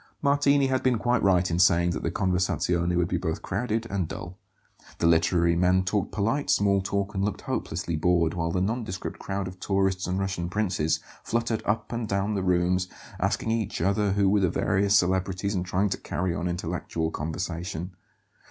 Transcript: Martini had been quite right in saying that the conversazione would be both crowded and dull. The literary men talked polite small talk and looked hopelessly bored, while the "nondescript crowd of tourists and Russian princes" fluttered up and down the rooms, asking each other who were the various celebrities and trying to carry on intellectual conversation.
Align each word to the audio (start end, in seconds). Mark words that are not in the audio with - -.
Martini 0.23 0.65
had 0.65 0.81
been 0.81 0.97
quite 0.97 1.21
right 1.21 1.51
in 1.51 1.59
saying 1.59 1.91
that 1.91 2.01
the 2.01 2.09
conversazione 2.09 2.95
would 2.97 3.07
be 3.07 3.19
both 3.19 3.43
crowded 3.43 3.85
and 3.91 4.07
dull. 4.07 4.39
The 4.97 5.05
literary 5.05 5.55
men 5.55 5.83
talked 5.83 6.11
polite 6.11 6.49
small 6.49 6.81
talk 6.81 7.13
and 7.13 7.23
looked 7.23 7.41
hopelessly 7.41 7.95
bored, 7.97 8.33
while 8.33 8.51
the 8.51 8.61
"nondescript 8.61 9.19
crowd 9.19 9.47
of 9.47 9.59
tourists 9.59 10.07
and 10.07 10.17
Russian 10.19 10.49
princes" 10.49 11.01
fluttered 11.23 11.61
up 11.67 11.91
and 11.93 12.07
down 12.07 12.33
the 12.33 12.41
rooms, 12.41 12.87
asking 13.19 13.51
each 13.51 13.79
other 13.79 14.13
who 14.13 14.27
were 14.27 14.39
the 14.39 14.49
various 14.49 14.97
celebrities 14.97 15.53
and 15.53 15.67
trying 15.67 15.89
to 15.89 15.97
carry 15.99 16.33
on 16.33 16.47
intellectual 16.47 17.11
conversation. 17.11 17.91